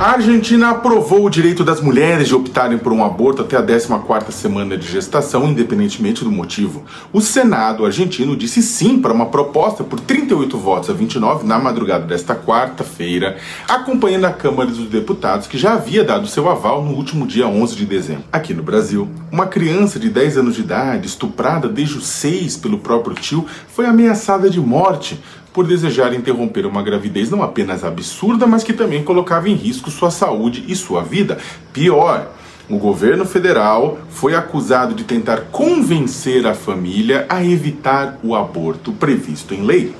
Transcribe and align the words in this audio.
A 0.00 0.12
Argentina 0.12 0.70
aprovou 0.70 1.26
o 1.26 1.28
direito 1.28 1.62
das 1.62 1.82
mulheres 1.82 2.26
de 2.26 2.34
optarem 2.34 2.78
por 2.78 2.90
um 2.90 3.04
aborto 3.04 3.42
até 3.42 3.58
a 3.58 3.62
14ª 3.62 4.30
semana 4.30 4.74
de 4.74 4.88
gestação, 4.88 5.46
independentemente 5.46 6.24
do 6.24 6.32
motivo. 6.32 6.84
O 7.12 7.20
Senado 7.20 7.84
argentino 7.84 8.34
disse 8.34 8.62
sim 8.62 8.98
para 8.98 9.12
uma 9.12 9.26
proposta 9.26 9.84
por 9.84 10.00
38 10.00 10.56
votos 10.56 10.88
a 10.88 10.94
29 10.94 11.46
na 11.46 11.58
madrugada 11.58 12.06
desta 12.06 12.34
quarta-feira, 12.34 13.36
acompanhando 13.68 14.24
a 14.24 14.32
Câmara 14.32 14.70
dos 14.70 14.88
Deputados, 14.88 15.46
que 15.46 15.58
já 15.58 15.74
havia 15.74 16.02
dado 16.02 16.26
seu 16.26 16.48
aval 16.48 16.82
no 16.82 16.92
último 16.92 17.26
dia 17.26 17.46
11 17.46 17.76
de 17.76 17.84
dezembro. 17.84 18.24
Aqui 18.32 18.54
no 18.54 18.62
Brasil, 18.62 19.06
uma 19.30 19.48
criança 19.48 20.00
de 20.00 20.08
10 20.08 20.38
anos 20.38 20.54
de 20.54 20.62
idade, 20.62 21.08
estuprada 21.08 21.68
desde 21.68 21.98
os 21.98 22.06
6 22.06 22.56
pelo 22.56 22.78
próprio 22.78 23.14
tio, 23.14 23.44
foi 23.68 23.84
ameaçada 23.84 24.48
de 24.48 24.60
morte 24.60 25.20
por 25.52 25.66
desejar 25.66 26.14
interromper 26.14 26.66
uma 26.66 26.82
gravidez 26.82 27.30
não 27.30 27.42
apenas 27.42 27.84
absurda, 27.84 28.46
mas 28.46 28.62
que 28.62 28.72
também 28.72 29.02
colocava 29.02 29.48
em 29.48 29.54
risco 29.54 29.90
sua 29.90 30.10
saúde 30.10 30.64
e 30.68 30.76
sua 30.76 31.02
vida. 31.02 31.38
Pior, 31.72 32.30
o 32.68 32.78
governo 32.78 33.24
federal 33.24 33.98
foi 34.10 34.34
acusado 34.34 34.94
de 34.94 35.02
tentar 35.02 35.48
convencer 35.50 36.46
a 36.46 36.54
família 36.54 37.26
a 37.28 37.44
evitar 37.44 38.18
o 38.22 38.34
aborto 38.34 38.92
previsto 38.92 39.52
em 39.52 39.64
lei. 39.64 39.92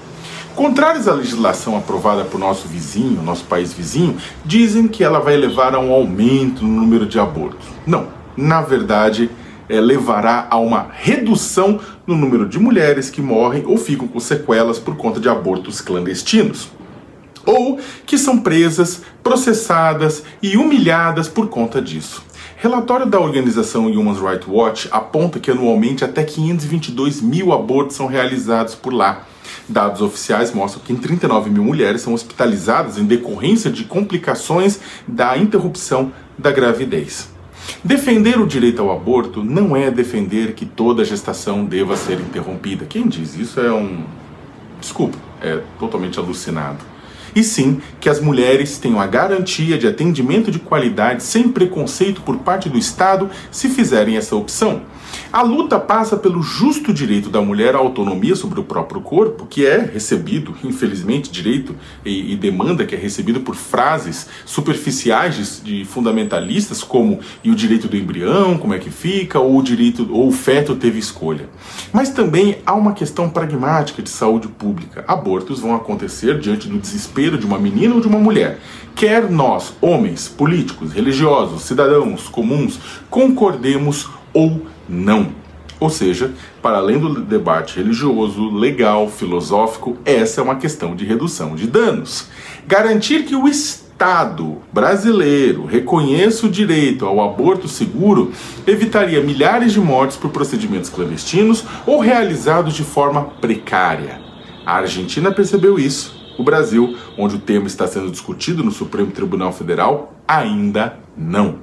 Contrários 0.54 1.08
à 1.08 1.14
legislação 1.14 1.76
aprovada 1.76 2.24
por 2.24 2.38
nosso 2.38 2.68
vizinho, 2.68 3.22
nosso 3.22 3.44
país 3.44 3.72
vizinho, 3.72 4.16
dizem 4.44 4.86
que 4.86 5.02
ela 5.02 5.18
vai 5.18 5.36
levar 5.36 5.74
a 5.74 5.80
um 5.80 5.92
aumento 5.92 6.64
no 6.64 6.80
número 6.80 7.06
de 7.06 7.18
abortos. 7.18 7.66
Não, 7.86 8.08
na 8.36 8.60
verdade, 8.60 9.30
é, 9.70 9.80
levará 9.80 10.48
a 10.50 10.58
uma 10.58 10.88
redução 10.92 11.78
no 12.04 12.16
número 12.16 12.46
de 12.48 12.58
mulheres 12.58 13.08
que 13.08 13.22
morrem 13.22 13.64
ou 13.64 13.76
ficam 13.76 14.08
com 14.08 14.18
sequelas 14.18 14.80
por 14.80 14.96
conta 14.96 15.20
de 15.20 15.28
abortos 15.28 15.80
clandestinos. 15.80 16.68
Ou 17.46 17.78
que 18.04 18.18
são 18.18 18.40
presas, 18.40 19.02
processadas 19.22 20.24
e 20.42 20.56
humilhadas 20.56 21.28
por 21.28 21.48
conta 21.48 21.80
disso. 21.80 22.22
Relatório 22.56 23.06
da 23.06 23.18
organização 23.18 23.86
Human 23.86 24.12
Rights 24.12 24.46
Watch 24.46 24.88
aponta 24.90 25.38
que 25.38 25.50
anualmente 25.50 26.04
até 26.04 26.24
522 26.24 27.22
mil 27.22 27.52
abortos 27.52 27.96
são 27.96 28.06
realizados 28.06 28.74
por 28.74 28.92
lá. 28.92 29.24
Dados 29.68 30.02
oficiais 30.02 30.52
mostram 30.52 30.82
que 30.84 30.94
39 30.94 31.48
mil 31.48 31.64
mulheres 31.64 32.02
são 32.02 32.12
hospitalizadas 32.12 32.98
em 32.98 33.04
decorrência 33.04 33.70
de 33.70 33.84
complicações 33.84 34.80
da 35.06 35.38
interrupção 35.38 36.12
da 36.36 36.50
gravidez. 36.50 37.39
Defender 37.82 38.38
o 38.38 38.46
direito 38.46 38.82
ao 38.82 38.90
aborto 38.90 39.42
não 39.42 39.76
é 39.76 39.90
defender 39.90 40.54
que 40.54 40.66
toda 40.66 41.04
gestação 41.04 41.64
deva 41.64 41.96
ser 41.96 42.20
interrompida. 42.20 42.84
Quem 42.84 43.08
diz 43.08 43.36
isso 43.36 43.60
é 43.60 43.72
um. 43.72 44.04
Desculpa, 44.80 45.18
é 45.40 45.60
totalmente 45.78 46.18
alucinado. 46.18 46.89
E 47.34 47.42
sim 47.42 47.80
que 48.00 48.08
as 48.08 48.20
mulheres 48.20 48.78
tenham 48.78 49.00
a 49.00 49.06
garantia 49.06 49.78
de 49.78 49.86
atendimento 49.86 50.50
de 50.50 50.58
qualidade 50.58 51.22
sem 51.22 51.48
preconceito 51.48 52.22
por 52.22 52.38
parte 52.38 52.68
do 52.68 52.78
Estado 52.78 53.30
se 53.50 53.68
fizerem 53.68 54.16
essa 54.16 54.36
opção. 54.36 54.82
A 55.32 55.42
luta 55.42 55.78
passa 55.78 56.16
pelo 56.16 56.42
justo 56.42 56.92
direito 56.92 57.28
da 57.28 57.40
mulher 57.40 57.74
à 57.74 57.78
autonomia 57.78 58.34
sobre 58.34 58.60
o 58.60 58.64
próprio 58.64 59.00
corpo, 59.00 59.46
que 59.46 59.66
é 59.66 59.78
recebido, 59.78 60.56
infelizmente, 60.64 61.30
direito 61.30 61.74
e, 62.04 62.32
e 62.32 62.36
demanda 62.36 62.84
que 62.84 62.94
é 62.94 62.98
recebido 62.98 63.40
por 63.40 63.54
frases 63.54 64.28
superficiais 64.44 65.62
de, 65.62 65.78
de, 65.78 65.84
fundamentalistas, 65.84 66.82
como 66.82 67.20
e 67.44 67.50
o 67.50 67.54
direito 67.54 67.88
do 67.88 67.96
embrião, 67.96 68.58
como 68.58 68.74
é 68.74 68.78
que 68.78 68.90
fica, 68.90 69.38
ou 69.38 69.58
o 69.58 69.62
direito, 69.62 70.08
ou 70.12 70.28
o 70.28 70.32
feto 70.32 70.74
teve 70.74 70.98
escolha. 70.98 71.48
Mas 71.92 72.10
também 72.10 72.58
há 72.66 72.74
uma 72.74 72.92
questão 72.92 73.28
pragmática 73.28 74.02
de 74.02 74.10
saúde 74.10 74.48
pública. 74.48 75.04
Abortos 75.06 75.60
vão 75.60 75.74
acontecer 75.74 76.38
diante 76.38 76.68
do 76.68 76.78
desespero 76.78 77.19
de 77.36 77.46
uma 77.46 77.58
menina 77.58 77.94
ou 77.94 78.00
de 78.00 78.06
uma 78.08 78.18
mulher. 78.18 78.58
Quer 78.94 79.30
nós, 79.30 79.74
homens, 79.80 80.28
políticos, 80.28 80.92
religiosos, 80.92 81.62
cidadãos 81.62 82.28
comuns, 82.28 82.78
concordemos 83.08 84.08
ou 84.32 84.66
não. 84.88 85.40
Ou 85.80 85.88
seja, 85.88 86.32
para 86.60 86.76
além 86.76 86.98
do 86.98 87.22
debate 87.22 87.76
religioso, 87.76 88.50
legal, 88.50 89.08
filosófico, 89.08 89.96
essa 90.04 90.40
é 90.40 90.44
uma 90.44 90.56
questão 90.56 90.94
de 90.94 91.06
redução 91.06 91.54
de 91.54 91.66
danos. 91.66 92.28
Garantir 92.66 93.24
que 93.24 93.34
o 93.34 93.48
Estado 93.48 94.58
brasileiro 94.70 95.64
reconheça 95.64 96.46
o 96.46 96.50
direito 96.50 97.06
ao 97.06 97.22
aborto 97.22 97.66
seguro 97.66 98.30
evitaria 98.66 99.22
milhares 99.22 99.72
de 99.72 99.80
mortes 99.80 100.18
por 100.18 100.30
procedimentos 100.30 100.90
clandestinos 100.90 101.64
ou 101.86 101.98
realizados 101.98 102.74
de 102.74 102.84
forma 102.84 103.24
precária. 103.40 104.20
A 104.66 104.76
Argentina 104.76 105.32
percebeu 105.32 105.78
isso. 105.78 106.19
O 106.40 106.42
Brasil, 106.42 106.96
onde 107.18 107.36
o 107.36 107.38
tema 107.38 107.66
está 107.66 107.86
sendo 107.86 108.10
discutido 108.10 108.64
no 108.64 108.70
Supremo 108.70 109.10
Tribunal 109.10 109.52
Federal, 109.52 110.14
ainda 110.26 110.96
não. 111.14 111.56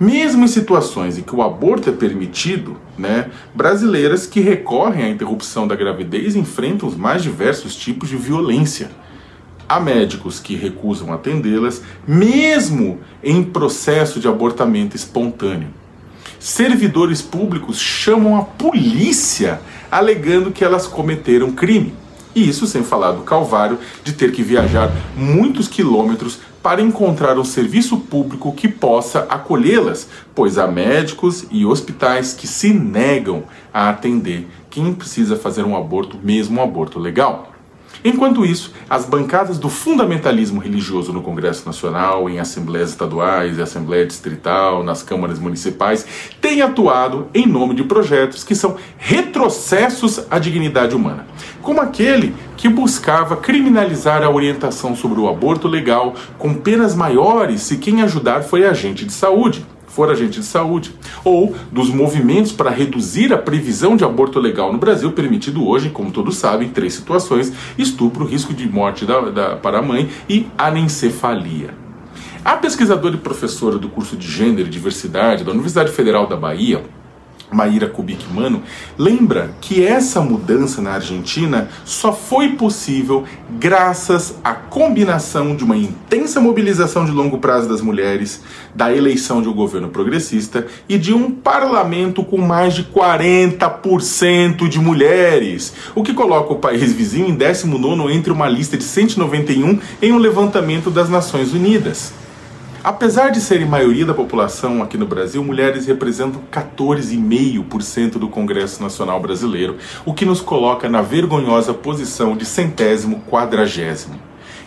Mesmo 0.00 0.42
em 0.42 0.48
situações 0.48 1.18
em 1.18 1.22
que 1.22 1.36
o 1.36 1.42
aborto 1.42 1.90
é 1.90 1.92
permitido, 1.92 2.78
né, 2.96 3.30
brasileiras 3.54 4.26
que 4.26 4.40
recorrem 4.40 5.04
à 5.04 5.10
interrupção 5.10 5.68
da 5.68 5.76
gravidez 5.76 6.34
enfrentam 6.34 6.88
os 6.88 6.96
mais 6.96 7.22
diversos 7.22 7.76
tipos 7.76 8.08
de 8.08 8.16
violência. 8.16 8.90
Há 9.68 9.78
médicos 9.78 10.40
que 10.40 10.56
recusam 10.56 11.12
atendê-las, 11.12 11.82
mesmo 12.08 13.00
em 13.22 13.42
processo 13.42 14.18
de 14.18 14.26
abortamento 14.26 14.96
espontâneo. 14.96 15.68
Servidores 16.38 17.20
públicos 17.20 17.78
chamam 17.78 18.38
a 18.38 18.44
polícia 18.44 19.60
alegando 19.90 20.50
que 20.50 20.64
elas 20.64 20.86
cometeram 20.86 21.52
crime. 21.52 21.92
E 22.34 22.48
isso 22.48 22.66
sem 22.66 22.82
falar 22.82 23.12
do 23.12 23.22
calvário 23.22 23.78
de 24.04 24.12
ter 24.12 24.32
que 24.32 24.42
viajar 24.42 24.90
muitos 25.16 25.66
quilômetros 25.66 26.38
para 26.62 26.82
encontrar 26.82 27.38
um 27.38 27.44
serviço 27.44 27.96
público 27.98 28.52
que 28.52 28.68
possa 28.68 29.20
acolhê-las, 29.28 30.08
pois 30.34 30.58
há 30.58 30.66
médicos 30.66 31.46
e 31.50 31.64
hospitais 31.64 32.34
que 32.34 32.46
se 32.46 32.72
negam 32.72 33.44
a 33.72 33.88
atender 33.88 34.46
quem 34.68 34.92
precisa 34.92 35.36
fazer 35.36 35.64
um 35.64 35.76
aborto, 35.76 36.18
mesmo 36.22 36.60
um 36.60 36.62
aborto 36.62 36.98
legal. 36.98 37.50
Enquanto 38.02 38.46
isso, 38.46 38.72
as 38.88 39.04
bancadas 39.04 39.58
do 39.58 39.68
fundamentalismo 39.68 40.58
religioso 40.58 41.12
no 41.12 41.20
Congresso 41.20 41.66
Nacional, 41.66 42.30
em 42.30 42.38
assembleias 42.38 42.90
estaduais 42.90 43.58
e 43.58 43.62
assembleia 43.62 44.06
distrital, 44.06 44.82
nas 44.82 45.02
câmaras 45.02 45.38
municipais, 45.38 46.06
têm 46.40 46.62
atuado 46.62 47.28
em 47.34 47.46
nome 47.46 47.74
de 47.74 47.84
projetos 47.84 48.42
que 48.42 48.54
são 48.54 48.76
retrocessos 48.96 50.24
à 50.30 50.38
dignidade 50.38 50.94
humana, 50.94 51.26
como 51.60 51.80
aquele 51.80 52.34
que 52.56 52.68
buscava 52.68 53.36
criminalizar 53.36 54.22
a 54.22 54.30
orientação 54.30 54.96
sobre 54.96 55.20
o 55.20 55.28
aborto 55.28 55.68
legal 55.68 56.14
com 56.38 56.54
penas 56.54 56.94
maiores 56.94 57.62
se 57.62 57.76
quem 57.76 58.02
ajudar 58.02 58.42
foi 58.42 58.66
agente 58.66 59.04
de 59.04 59.12
saúde 59.12 59.64
for 60.00 60.10
agente 60.10 60.40
de 60.40 60.46
saúde, 60.46 60.94
ou 61.22 61.54
dos 61.70 61.90
movimentos 61.90 62.52
para 62.52 62.70
reduzir 62.70 63.34
a 63.34 63.36
previsão 63.36 63.94
de 63.94 64.02
aborto 64.02 64.40
legal 64.40 64.72
no 64.72 64.78
Brasil, 64.78 65.12
permitido 65.12 65.68
hoje, 65.68 65.90
como 65.90 66.10
todos 66.10 66.38
sabem, 66.38 66.68
em 66.68 66.70
três 66.70 66.94
situações: 66.94 67.52
estupro, 67.76 68.24
risco 68.24 68.54
de 68.54 68.66
morte 68.66 69.04
da, 69.04 69.20
da, 69.20 69.56
para 69.56 69.80
a 69.80 69.82
mãe 69.82 70.08
e 70.26 70.46
anencefalia. 70.56 71.74
A 72.42 72.56
pesquisadora 72.56 73.14
e 73.14 73.18
professora 73.18 73.76
do 73.76 73.90
curso 73.90 74.16
de 74.16 74.26
Gênero 74.26 74.68
e 74.68 74.70
Diversidade 74.70 75.44
da 75.44 75.50
Universidade 75.50 75.92
Federal 75.92 76.26
da 76.26 76.36
Bahia, 76.36 76.82
Maíra 77.50 77.88
Kubik 77.88 78.24
Mano, 78.32 78.62
lembra 78.96 79.50
que 79.60 79.84
essa 79.84 80.20
mudança 80.20 80.80
na 80.80 80.92
Argentina 80.92 81.68
só 81.84 82.12
foi 82.12 82.50
possível 82.50 83.24
graças 83.58 84.36
à 84.44 84.54
combinação 84.54 85.56
de 85.56 85.64
uma 85.64 85.76
intensa 85.76 86.40
mobilização 86.40 87.04
de 87.04 87.10
longo 87.10 87.38
prazo 87.38 87.68
das 87.68 87.80
mulheres, 87.80 88.42
da 88.74 88.94
eleição 88.94 89.42
de 89.42 89.48
um 89.48 89.52
governo 89.52 89.88
progressista 89.88 90.66
e 90.88 90.96
de 90.96 91.12
um 91.12 91.30
parlamento 91.30 92.22
com 92.22 92.38
mais 92.38 92.74
de 92.74 92.84
40% 92.84 94.68
de 94.68 94.78
mulheres, 94.78 95.74
o 95.94 96.02
que 96.02 96.14
coloca 96.14 96.52
o 96.52 96.58
país 96.58 96.92
vizinho 96.92 97.28
em 97.28 97.34
19 97.34 98.12
entre 98.12 98.32
uma 98.32 98.48
lista 98.48 98.76
de 98.76 98.84
191 98.84 99.78
em 100.00 100.12
um 100.12 100.18
levantamento 100.18 100.90
das 100.90 101.08
Nações 101.08 101.52
Unidas. 101.52 102.12
Apesar 102.82 103.28
de 103.28 103.42
serem 103.42 103.66
maioria 103.66 104.06
da 104.06 104.14
população 104.14 104.82
aqui 104.82 104.96
no 104.96 105.06
Brasil, 105.06 105.44
mulheres 105.44 105.84
representam 105.84 106.40
14,5% 106.50 108.12
do 108.12 108.26
Congresso 108.26 108.82
Nacional 108.82 109.20
Brasileiro, 109.20 109.76
o 110.06 110.14
que 110.14 110.24
nos 110.24 110.40
coloca 110.40 110.88
na 110.88 111.02
vergonhosa 111.02 111.74
posição 111.74 112.34
de 112.34 112.46
centésimo 112.46 113.22
quadragésimo. 113.28 114.18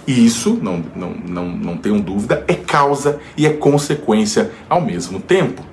E 0.06 0.24
isso, 0.24 0.60
não, 0.62 0.84
não, 0.96 1.10
não, 1.10 1.46
não 1.46 1.78
tenham 1.78 2.00
dúvida, 2.00 2.44
é 2.48 2.54
causa 2.54 3.20
e 3.36 3.48
é 3.48 3.50
consequência 3.50 4.52
ao 4.70 4.80
mesmo 4.80 5.20
tempo. 5.20 5.64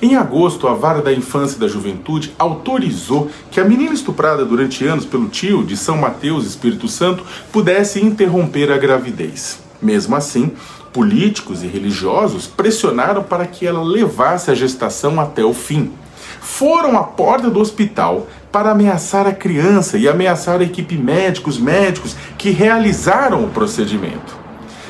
Em 0.00 0.14
agosto, 0.14 0.68
a 0.68 0.74
Vara 0.74 1.02
da 1.02 1.12
Infância 1.12 1.56
e 1.56 1.60
da 1.60 1.66
Juventude 1.66 2.32
autorizou 2.38 3.28
que 3.50 3.58
a 3.58 3.64
menina 3.64 3.94
estuprada 3.94 4.44
durante 4.44 4.86
anos 4.86 5.04
pelo 5.04 5.28
tio 5.28 5.64
de 5.64 5.76
São 5.76 5.96
Mateus, 5.96 6.46
Espírito 6.46 6.86
Santo, 6.86 7.24
pudesse 7.50 8.04
interromper 8.04 8.70
a 8.70 8.78
gravidez. 8.78 9.58
Mesmo 9.82 10.14
assim, 10.14 10.52
políticos 10.92 11.62
e 11.62 11.66
religiosos 11.66 12.46
pressionaram 12.46 13.22
para 13.22 13.46
que 13.46 13.66
ela 13.66 13.82
levasse 13.82 14.50
a 14.50 14.54
gestação 14.54 15.20
até 15.20 15.44
o 15.44 15.54
fim. 15.54 15.92
Foram 16.40 16.96
à 16.96 17.04
porta 17.04 17.50
do 17.50 17.60
hospital 17.60 18.26
para 18.50 18.70
ameaçar 18.70 19.26
a 19.26 19.32
criança 19.32 19.98
e 19.98 20.08
ameaçar 20.08 20.60
a 20.60 20.64
equipe 20.64 20.96
médicos 20.96 21.58
médicos 21.58 22.16
que 22.36 22.50
realizaram 22.50 23.44
o 23.44 23.50
procedimento. 23.50 24.40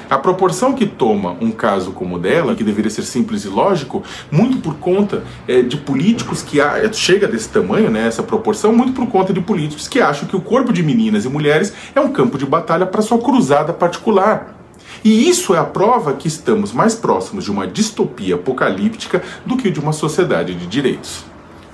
A 0.09 0.19
proporção 0.19 0.73
que 0.73 0.87
toma 0.87 1.37
um 1.41 1.53
caso 1.53 1.93
como 1.93 2.17
o 2.17 2.19
dela, 2.19 2.57
que 2.57 2.65
deveria 2.65 2.91
ser 2.91 3.05
simples 3.05 3.45
e 3.45 3.49
lógico, 3.49 4.03
muito 4.29 4.59
por 4.59 4.75
conta 4.75 5.23
é, 5.47 5.63
de 5.63 5.77
políticos 5.77 6.43
que 6.43 6.61
há, 6.61 6.93
chega 6.93 7.29
desse 7.29 7.49
tamanho, 7.49 7.91
né, 7.91 8.09
essa 8.09 8.21
proporção, 8.21 8.73
muito 8.73 8.93
por 8.93 9.07
conta 9.07 9.33
de 9.33 9.41
políticos 9.41 9.87
que 9.87 10.01
acham 10.01 10.27
que 10.27 10.35
o 10.35 10.41
corpo 10.41 10.73
de 10.73 10.83
meninas 10.83 11.25
e 11.25 11.29
mulheres 11.29 11.73
é 11.95 12.01
um 12.01 12.11
campo 12.11 12.37
de 12.37 12.45
batalha 12.45 12.87
para 12.87 13.03
sua 13.03 13.19
cruzada 13.19 13.73
particular. 13.73 14.60
E 15.05 15.29
isso 15.29 15.55
é 15.55 15.59
a 15.59 15.65
prova 15.65 16.13
que 16.13 16.29
estamos 16.29 16.73
mais 16.73 16.95
próximos 16.95 17.45
de 17.45 17.51
uma 17.51 17.67
distopia 17.67 18.35
apocalíptica 18.35 19.23
do 19.47 19.57
que 19.57 19.71
de 19.71 19.81
uma 19.81 19.93
sociedade 19.93 20.55
de 20.55 20.67
direitos. 20.67 21.25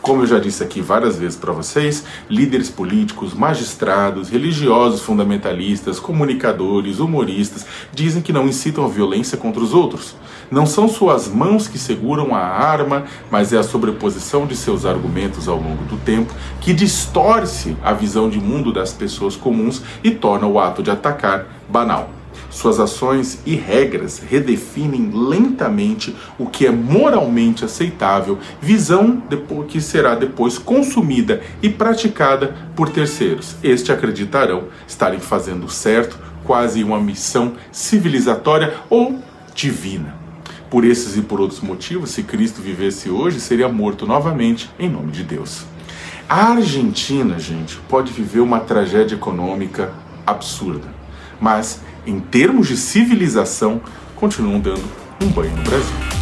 Como 0.06 0.22
eu 0.22 0.26
já 0.28 0.38
disse 0.38 0.62
aqui 0.62 0.80
várias 0.80 1.18
vezes 1.18 1.36
para 1.36 1.52
vocês, 1.52 2.04
líderes 2.30 2.70
políticos, 2.70 3.34
magistrados, 3.34 4.28
religiosos 4.28 5.00
fundamentalistas, 5.00 5.98
comunicadores, 5.98 7.00
humoristas 7.00 7.66
dizem 7.92 8.22
que 8.22 8.32
não 8.32 8.46
incitam 8.46 8.84
a 8.84 8.88
violência 8.88 9.36
contra 9.36 9.60
os 9.60 9.74
outros. 9.74 10.14
Não 10.48 10.64
são 10.64 10.88
suas 10.88 11.26
mãos 11.26 11.66
que 11.66 11.76
seguram 11.76 12.36
a 12.36 12.38
arma, 12.38 13.04
mas 13.32 13.52
é 13.52 13.58
a 13.58 13.64
sobreposição 13.64 14.46
de 14.46 14.54
seus 14.54 14.86
argumentos 14.86 15.48
ao 15.48 15.56
longo 15.56 15.82
do 15.86 15.96
tempo 15.96 16.32
que 16.60 16.72
distorce 16.72 17.76
a 17.82 17.92
visão 17.92 18.30
de 18.30 18.38
mundo 18.38 18.72
das 18.72 18.92
pessoas 18.92 19.34
comuns 19.34 19.82
e 20.04 20.12
torna 20.12 20.46
o 20.46 20.60
ato 20.60 20.84
de 20.84 20.90
atacar 20.92 21.48
banal. 21.68 22.15
Suas 22.56 22.80
ações 22.80 23.38
e 23.44 23.54
regras 23.54 24.18
redefinem 24.18 25.10
lentamente 25.12 26.16
o 26.38 26.46
que 26.46 26.66
é 26.66 26.70
moralmente 26.70 27.66
aceitável, 27.66 28.38
visão 28.62 29.22
que 29.68 29.78
será 29.78 30.14
depois 30.14 30.56
consumida 30.56 31.42
e 31.62 31.68
praticada 31.68 32.56
por 32.74 32.88
terceiros. 32.88 33.56
Este 33.62 33.92
acreditarão 33.92 34.68
estarem 34.88 35.20
fazendo 35.20 35.68
certo, 35.68 36.18
quase 36.44 36.82
uma 36.82 36.98
missão 36.98 37.52
civilizatória 37.70 38.72
ou 38.88 39.20
divina. 39.54 40.16
Por 40.70 40.82
esses 40.86 41.14
e 41.14 41.20
por 41.20 41.42
outros 41.42 41.60
motivos, 41.60 42.08
se 42.08 42.22
Cristo 42.22 42.62
vivesse 42.62 43.10
hoje, 43.10 43.38
seria 43.38 43.68
morto 43.68 44.06
novamente 44.06 44.70
em 44.78 44.88
nome 44.88 45.12
de 45.12 45.24
Deus. 45.24 45.66
A 46.26 46.52
Argentina, 46.52 47.38
gente, 47.38 47.76
pode 47.86 48.14
viver 48.14 48.40
uma 48.40 48.60
tragédia 48.60 49.14
econômica 49.14 49.92
absurda, 50.26 50.88
mas 51.38 51.84
em 52.06 52.20
termos 52.20 52.68
de 52.68 52.76
civilização, 52.76 53.80
continuam 54.14 54.60
dando 54.60 54.84
um 55.22 55.28
banho 55.28 55.56
no 55.56 55.62
Brasil. 55.62 56.15